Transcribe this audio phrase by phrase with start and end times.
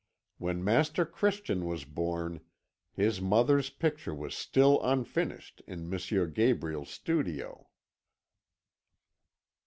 [0.39, 2.39] When Master Christian was born,
[2.91, 6.31] his mother's picture was still unfinished in M.
[6.33, 7.67] Gabriel's studio."